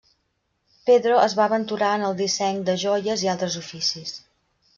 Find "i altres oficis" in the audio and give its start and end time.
3.27-4.17